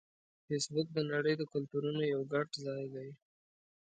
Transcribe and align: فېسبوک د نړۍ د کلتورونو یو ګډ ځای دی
فېسبوک 0.45 0.87
د 0.93 0.97
نړۍ 1.11 1.33
د 1.37 1.41
کلتورونو 1.53 2.01
یو 2.13 2.21
ګډ 2.33 2.47
ځای 2.65 2.83
دی 2.93 3.09